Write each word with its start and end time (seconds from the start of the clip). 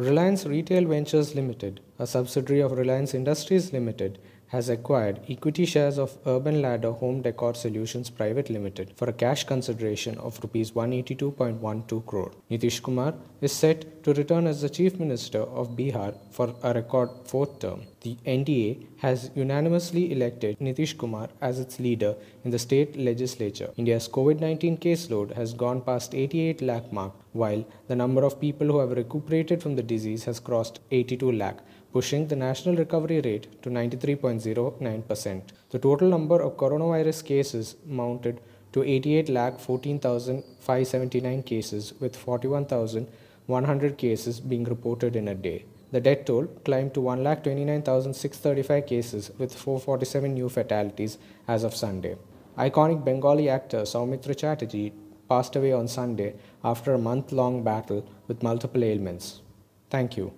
Reliance 0.00 0.46
Retail 0.46 0.86
Ventures 0.86 1.34
Limited, 1.34 1.80
a 2.00 2.06
subsidiary 2.06 2.60
of 2.60 2.72
Reliance 2.72 3.12
Industries 3.12 3.72
Limited, 3.74 4.18
has 4.52 4.68
acquired 4.68 5.20
equity 5.28 5.64
shares 5.64 5.96
of 5.96 6.16
Urban 6.26 6.60
Ladder 6.60 6.90
Home 6.90 7.22
Decor 7.22 7.54
Solutions 7.54 8.10
Private 8.10 8.50
Limited 8.50 8.92
for 8.96 9.08
a 9.08 9.12
cash 9.12 9.44
consideration 9.44 10.18
of 10.18 10.40
rupees 10.42 10.72
182.12 10.72 12.04
crore. 12.04 12.32
Nitish 12.50 12.82
Kumar 12.82 13.14
is 13.40 13.52
set 13.52 14.02
to 14.02 14.12
return 14.14 14.48
as 14.48 14.60
the 14.62 14.68
Chief 14.68 14.98
Minister 14.98 15.42
of 15.42 15.76
Bihar 15.76 16.16
for 16.32 16.52
a 16.64 16.74
record 16.74 17.10
fourth 17.26 17.60
term. 17.60 17.82
The 18.00 18.16
NDA 18.26 18.86
has 18.98 19.30
unanimously 19.36 20.10
elected 20.10 20.58
Nitish 20.58 20.98
Kumar 20.98 21.28
as 21.40 21.60
its 21.60 21.78
leader 21.78 22.16
in 22.44 22.50
the 22.50 22.58
state 22.58 22.96
legislature. 22.96 23.70
India's 23.76 24.08
COVID-19 24.08 24.80
caseload 24.80 25.36
has 25.36 25.54
gone 25.54 25.80
past 25.80 26.12
88 26.12 26.60
lakh 26.60 26.92
mark 26.92 27.12
while 27.32 27.64
the 27.86 27.94
number 27.94 28.24
of 28.24 28.40
people 28.40 28.66
who 28.66 28.80
have 28.80 28.90
recuperated 28.90 29.62
from 29.62 29.76
the 29.76 29.82
disease 29.82 30.24
has 30.24 30.40
crossed 30.40 30.80
82 30.90 31.30
lakh 31.30 31.60
pushing 31.92 32.28
the 32.28 32.36
national 32.36 32.76
recovery 32.76 33.20
rate 33.20 33.60
to 33.62 33.70
93.09%. 33.70 35.42
The 35.70 35.78
total 35.78 36.08
number 36.08 36.40
of 36.40 36.56
coronavirus 36.56 37.24
cases 37.24 37.76
mounted 37.86 38.40
to 38.72 38.80
88,14,579 38.80 41.44
cases, 41.44 41.92
with 42.00 42.16
41,100 42.16 43.98
cases 43.98 44.40
being 44.40 44.64
reported 44.64 45.14
in 45.16 45.28
a 45.28 45.34
day. 45.34 45.66
The 45.92 46.00
death 46.00 46.24
toll 46.26 46.46
climbed 46.64 46.94
to 46.94 47.00
1,29,635 47.00 48.86
cases, 48.86 49.32
with 49.38 49.52
447 49.52 50.34
new 50.34 50.48
fatalities 50.48 51.18
as 51.48 51.64
of 51.64 51.74
Sunday. 51.74 52.16
Iconic 52.56 53.04
Bengali 53.04 53.48
actor 53.48 53.82
Soumitra 53.82 54.36
Chatterjee 54.36 54.92
passed 55.28 55.56
away 55.56 55.72
on 55.72 55.88
Sunday 55.88 56.34
after 56.62 56.94
a 56.94 56.98
month 56.98 57.32
long 57.32 57.64
battle 57.64 58.06
with 58.28 58.40
multiple 58.42 58.84
ailments. 58.84 59.40
Thank 59.88 60.16
you. 60.16 60.32